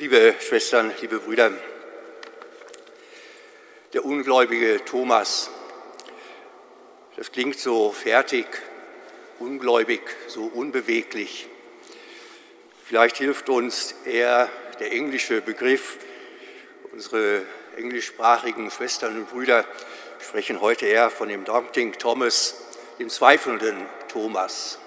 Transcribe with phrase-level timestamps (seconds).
[0.00, 1.50] Liebe Schwestern, liebe Brüder,
[3.92, 5.50] der ungläubige Thomas,
[7.16, 8.46] das klingt so fertig,
[9.40, 11.48] ungläubig, so unbeweglich.
[12.84, 14.48] Vielleicht hilft uns eher
[14.78, 15.98] der englische Begriff.
[16.92, 17.42] Unsere
[17.76, 19.64] englischsprachigen Schwestern und Brüder
[20.20, 22.54] sprechen heute eher von dem Doubting Thomas,
[23.00, 24.78] dem zweifelnden Thomas.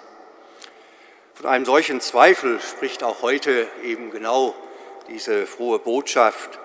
[1.33, 4.55] Von einem solchen Zweifel spricht auch heute eben genau
[5.07, 6.59] diese frohe Botschaft,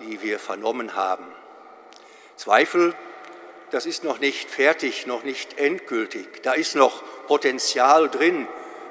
[0.00, 1.26] die wir vernommen haben.
[2.36, 2.94] Zweifel,
[3.70, 6.42] das ist noch nicht fertig, noch nicht endgültig.
[6.42, 8.48] Da ist noch Potenzial drin,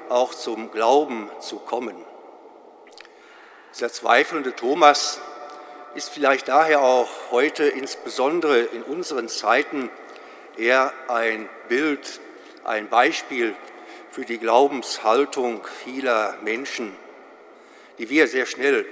[0.08, 1.96] auch zum Glauben zu kommen.
[3.74, 5.20] Dieser zweifelnde Thomas
[5.94, 9.90] ist vielleicht daher auch heute insbesondere in unseren Zeiten
[10.56, 12.20] eher ein Bild,
[12.64, 13.54] ein Beispiel
[14.10, 16.96] für die Glaubenshaltung vieler Menschen
[18.00, 18.86] die wir sehr schnell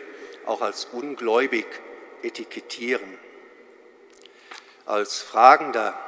[0.44, 1.64] auch als ungläubig
[2.22, 3.18] etikettieren.
[4.84, 5.98] Als Fragender,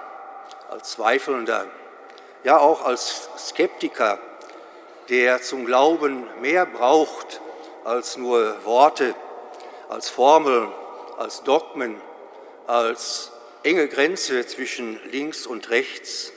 [0.69, 1.67] als Zweifelnder,
[2.45, 4.19] ja auch als Skeptiker,
[5.09, 7.41] der zum Glauben mehr braucht
[7.84, 9.14] als nur Worte,
[9.89, 10.70] als Formeln,
[11.17, 11.98] als Dogmen,
[12.67, 16.33] als enge Grenze zwischen links und rechts.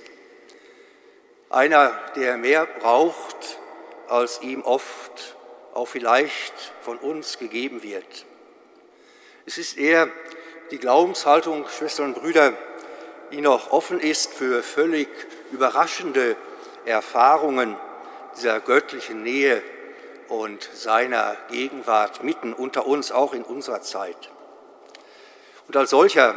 [1.50, 3.60] Einer, der mehr braucht,
[4.08, 5.36] als ihm oft
[5.74, 8.26] auch vielleicht von uns gegeben wird.
[9.46, 10.10] Es ist eher
[10.72, 12.54] die Glaubenshaltung, Schwestern und Brüder,
[13.32, 15.10] die noch offen ist für völlig
[15.52, 16.36] überraschende
[16.86, 17.76] Erfahrungen
[18.36, 19.62] dieser göttlichen Nähe
[20.28, 24.30] und seiner Gegenwart mitten unter uns, auch in unserer Zeit.
[25.68, 26.36] Und als solcher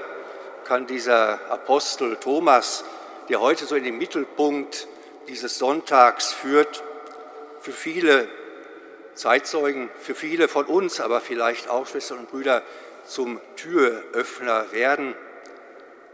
[0.65, 2.85] kann dieser Apostel Thomas,
[3.29, 4.89] der heute so in den Mittelpunkt
[5.29, 6.83] dieses Sonntags führt,
[7.61, 8.29] für viele
[9.17, 12.63] Zeitzeugen für viele von uns, aber vielleicht auch Schwestern und Brüder,
[13.07, 15.15] zum Türöffner werden,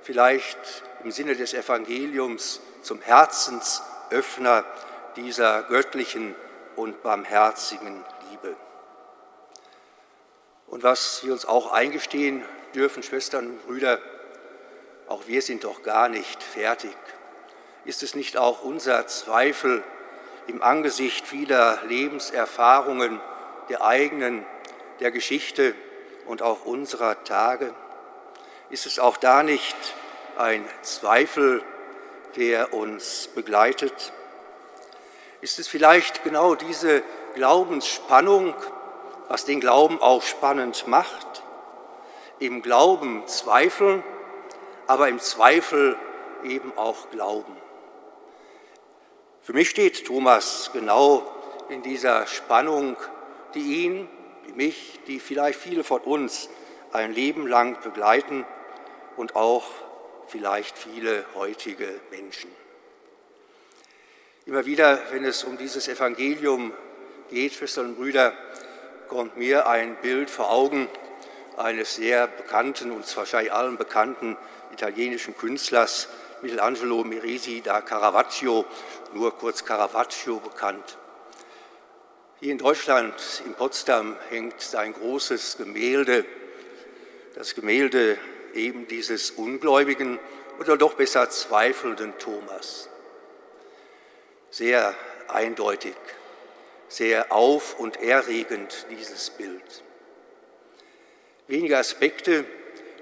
[0.03, 0.58] vielleicht
[1.05, 4.64] im Sinne des Evangeliums zum Herzensöffner
[5.17, 6.35] dieser göttlichen
[6.77, 8.57] und barmherzigen Liebe.
[10.67, 14.01] Und was wir uns auch eingestehen dürfen, Schwestern und Brüder,
[15.08, 16.96] auch wir sind doch gar nicht fertig.
[17.85, 19.83] Ist es nicht auch unser Zweifel,
[20.47, 23.20] im Angesicht vieler Lebenserfahrungen
[23.69, 24.45] der eigenen,
[25.01, 25.75] der Geschichte
[26.27, 27.75] und auch unserer Tage?
[28.70, 29.77] Ist es auch da nicht
[30.36, 31.63] ein Zweifel,
[32.36, 34.13] der uns begleitet?
[35.41, 37.03] Ist es vielleicht genau diese
[37.35, 38.55] Glaubensspannung,
[39.29, 41.42] was den Glauben auch spannend macht?
[42.39, 44.03] Im Glauben zweifeln,
[44.86, 45.97] aber im Zweifel
[46.45, 47.57] eben auch glauben.
[49.42, 51.27] Für mich steht Thomas genau
[51.69, 52.97] in dieser Spannung,
[53.55, 54.08] die ihn,
[54.47, 56.48] die mich, die vielleicht viele von uns
[56.92, 58.47] ein Leben lang begleiten
[59.17, 59.64] und auch
[60.29, 62.51] vielleicht viele heutige Menschen.
[64.47, 66.73] Immer wieder, wenn es um dieses Evangelium
[67.29, 68.35] geht, Schwestern und Brüder,
[69.09, 70.86] kommt mir ein Bild vor Augen
[71.57, 74.36] eines sehr bekannten, uns wahrscheinlich allen bekannten
[74.73, 76.07] italienischen Künstlers,
[76.42, 78.64] Michelangelo Merisi da Caravaggio,
[79.14, 80.98] nur kurz Caravaggio bekannt.
[82.41, 83.14] Hier in Deutschland,
[83.47, 86.25] in Potsdam, hängt sein großes Gemälde,
[87.36, 88.19] das Gemälde
[88.55, 90.19] eben dieses ungläubigen
[90.58, 92.89] oder doch besser zweifelnden Thomas.
[94.51, 94.97] Sehr
[95.29, 95.95] eindeutig,
[96.89, 99.85] sehr auf- und erregend dieses Bild.
[101.47, 102.45] Wenige Aspekte,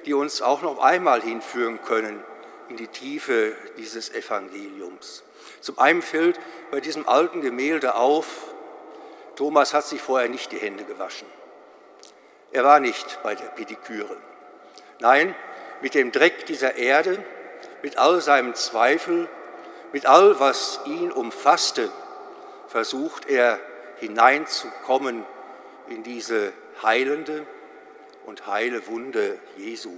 [0.04, 2.22] die uns auch noch einmal hinführen können
[2.70, 5.24] in die Tiefe dieses Evangeliums.
[5.60, 6.38] Zum einen fällt
[6.70, 8.26] bei diesem alten Gemälde auf,
[9.36, 11.26] Thomas hat sich vorher nicht die Hände gewaschen.
[12.52, 14.16] Er war nicht bei der Pediküre.
[15.00, 15.34] Nein,
[15.82, 17.22] mit dem Dreck dieser Erde,
[17.82, 19.28] mit all seinem Zweifel,
[19.92, 21.90] mit all, was ihn umfasste,
[22.68, 23.58] versucht er
[23.98, 25.24] hineinzukommen
[25.88, 26.52] in diese
[26.82, 27.46] heilende
[28.26, 29.90] und heile Wunde Jesu.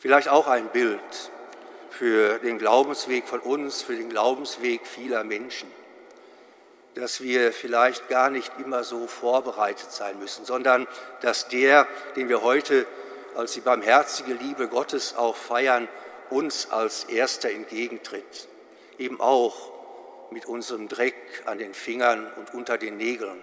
[0.00, 1.30] Vielleicht auch ein Bild
[1.90, 5.70] für den Glaubensweg von uns, für den Glaubensweg vieler Menschen,
[6.94, 10.88] dass wir vielleicht gar nicht immer so vorbereitet sein müssen, sondern
[11.20, 11.86] dass der,
[12.16, 12.86] den wir heute
[13.36, 15.86] als die barmherzige Liebe Gottes auch feiern,
[16.30, 18.48] uns als erster entgegentritt,
[18.96, 19.70] eben auch
[20.30, 23.42] mit unserem Dreck an den Fingern und unter den Nägeln,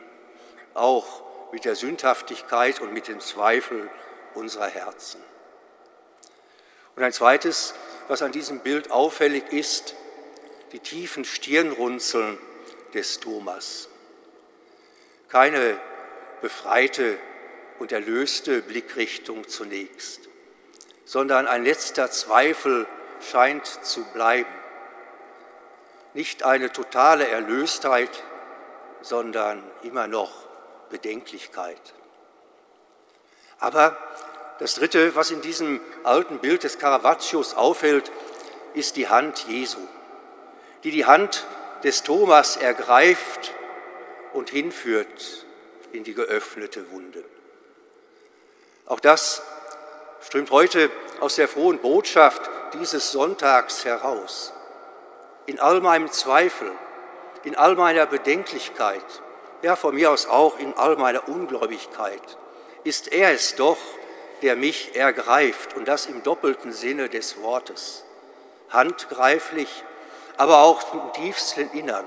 [0.73, 1.21] auch
[1.51, 3.91] mit der Sündhaftigkeit und mit dem Zweifel
[4.33, 5.21] unserer Herzen.
[6.97, 7.75] Und ein zweites,
[8.07, 9.95] was an diesem Bild auffällig ist,
[10.71, 12.39] die tiefen Stirnrunzeln
[12.95, 13.87] des Thomas.
[15.29, 15.79] Keine
[16.41, 17.19] befreite
[17.77, 20.21] und erlöste Blickrichtung zunächst,
[21.05, 22.87] sondern ein letzter Zweifel
[23.21, 24.49] scheint zu bleiben.
[26.15, 28.23] Nicht eine totale Erlöstheit,
[29.01, 30.31] sondern immer noch
[30.89, 31.93] Bedenklichkeit.
[33.59, 33.95] Aber
[34.59, 38.11] das Dritte, was in diesem alten Bild des Caravaggios auffällt,
[38.73, 39.79] ist die Hand Jesu,
[40.83, 41.45] die die Hand
[41.83, 43.53] des Thomas ergreift
[44.33, 45.45] und hinführt
[45.91, 47.23] in die geöffnete Wunde.
[48.85, 49.41] Auch das
[50.21, 50.89] strömt heute
[51.19, 54.53] aus der frohen Botschaft dieses Sonntags heraus.
[55.45, 56.71] In all meinem Zweifel,
[57.43, 59.03] in all meiner Bedenklichkeit,
[59.61, 62.37] ja von mir aus auch in all meiner Ungläubigkeit,
[62.83, 63.77] ist er es doch,
[64.41, 68.03] der mich ergreift und das im doppelten Sinne des Wortes.
[68.69, 69.83] Handgreiflich,
[70.37, 72.05] aber auch im tiefsten Innern.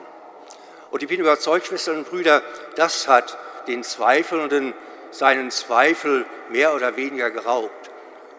[0.90, 2.42] Und ich bin überzeugt, Schwestern und Brüder,
[2.76, 4.74] das hat den Zweifelnden
[5.10, 7.90] seinen Zweifel mehr oder weniger geraubt.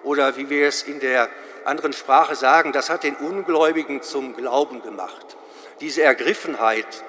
[0.04, 1.30] Oder wie wir es in der
[1.66, 5.38] anderen Sprache sagen, das hat den Ungläubigen zum Glauben gemacht.
[5.80, 7.04] Diese Ergriffenheit,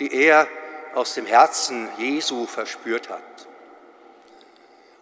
[0.00, 0.48] die er
[0.94, 3.22] aus dem Herzen Jesu verspürt hat.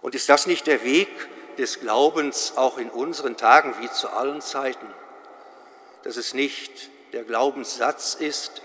[0.03, 1.09] Und ist das nicht der Weg
[1.57, 4.87] des Glaubens auch in unseren Tagen wie zu allen Zeiten?
[6.03, 8.63] Dass es nicht der Glaubenssatz ist,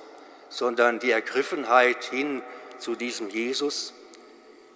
[0.50, 2.42] sondern die Ergriffenheit hin
[2.80, 3.94] zu diesem Jesus,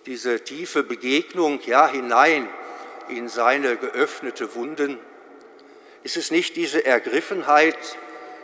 [0.06, 2.48] diese tiefe Begegnung, ja hinein
[3.08, 5.00] in seine geöffnete Wunden.
[6.04, 7.78] Ist es nicht diese Ergriffenheit,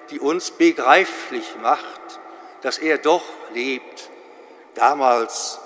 [0.09, 2.19] die uns begreiflich macht,
[2.61, 3.23] dass er doch
[3.53, 4.09] lebt,
[4.75, 5.59] damals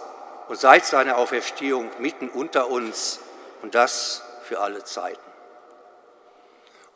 [0.51, 3.21] und seit seiner Auferstehung mitten unter uns
[3.62, 5.31] und das für alle Zeiten.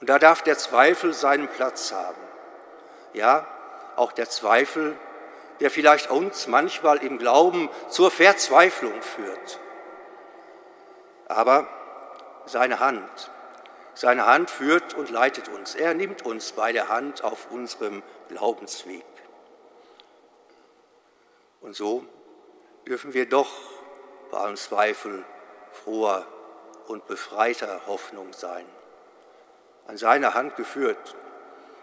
[0.02, 2.22] Und da darf der Zweifel seinen Platz haben.
[3.13, 3.48] Ja,
[3.96, 4.98] auch der Zweifel,
[5.62, 9.60] der vielleicht uns manchmal im Glauben zur Verzweiflung führt.
[11.30, 11.66] Aber
[12.48, 13.31] seine Hand,
[13.94, 15.75] seine Hand führt und leitet uns.
[15.75, 19.06] Er nimmt uns bei der Hand auf unserem Glaubensweg.
[21.62, 22.06] Und so
[22.88, 23.52] dürfen wir doch
[24.32, 25.24] bei allem Zweifel
[25.72, 26.26] froher
[26.88, 28.66] und befreiter Hoffnung sein.
[29.88, 31.16] An seiner Hand geführt,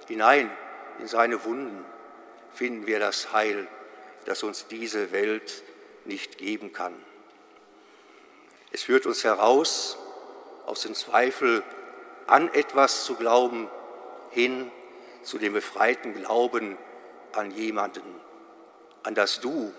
[0.08, 0.50] hinein
[0.98, 1.84] in seine Wunden,
[2.52, 3.66] finden wir das Heil,
[4.24, 5.62] das uns diese Welt
[6.04, 6.94] nicht geben kann.
[8.70, 9.98] Es führt uns heraus
[10.66, 11.62] aus dem Zweifel
[12.26, 13.68] an etwas zu glauben,
[14.30, 14.70] hin
[15.22, 16.78] zu dem befreiten Glauben
[17.32, 18.02] an jemanden,
[19.02, 19.72] an das Du,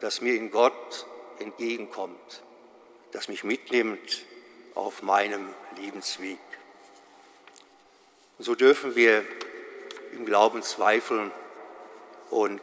[0.00, 1.06] das mir in Gott
[1.38, 2.42] entgegenkommt,
[3.12, 4.24] das mich mitnimmt
[4.74, 6.38] auf meinem Lebensweg.
[8.38, 9.24] So dürfen wir
[10.12, 11.32] im Glauben zweifeln
[12.30, 12.60] und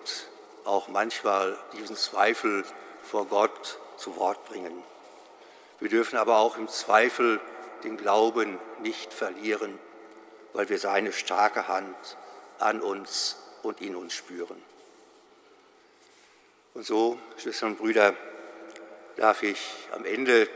[0.66, 2.64] auch manchmal diesen Zweifel
[3.04, 4.84] vor Gott zu Wort bringen.
[5.80, 7.40] Wir dürfen aber auch im Zweifel
[7.84, 9.78] den Glauben nicht verlieren,
[10.54, 12.18] weil wir seine starke Hand
[12.60, 14.62] an uns und in uns spüren.
[16.74, 18.16] Und so, Schwestern und Brüder,
[19.16, 19.60] darf ich
[19.92, 20.50] am Ende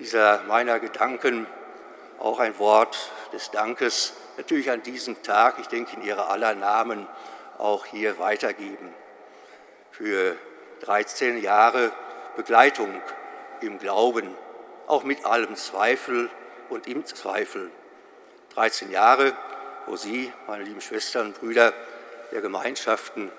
[0.00, 1.46] dieser meiner Gedanken
[2.18, 7.06] auch ein Wort des Dankes natürlich an diesem Tag, ich denke in Ihrer aller Namen,
[7.58, 8.92] auch hier weitergeben.
[9.92, 10.34] Für
[10.80, 11.92] 13 Jahre
[12.36, 13.00] Begleitung
[13.60, 14.34] im Glauben,
[14.88, 16.28] auch mit allem Zweifel
[16.70, 17.70] und im Zweifel.
[18.54, 19.36] 13 Jahre,
[19.86, 21.72] wo Sie, meine lieben Schwestern und Brüder
[22.32, 23.30] der Gemeinschaften,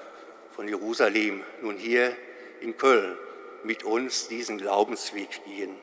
[0.57, 2.17] von Jerusalem nun hier
[2.61, 3.15] in Köln
[3.63, 5.75] mit uns diesen Glaubensweg gehen.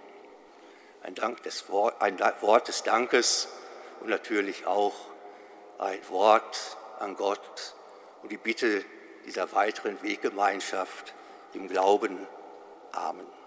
[1.01, 1.67] Ein, Dank des,
[2.01, 3.47] ein Wort des Dankes
[4.01, 4.95] und natürlich auch
[5.79, 7.77] ein Wort an Gott
[8.23, 8.85] und die Bitte
[9.25, 11.15] dieser weiteren Weggemeinschaft
[11.53, 12.27] im Glauben.
[12.91, 13.44] Amen.